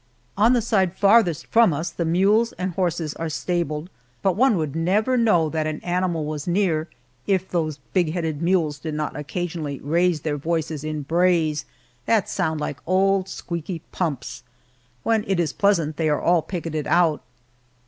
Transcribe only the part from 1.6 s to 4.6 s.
us the mules and horses are stabled, but one